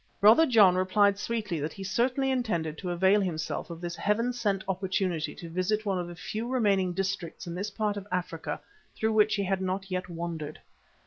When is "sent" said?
4.33-4.63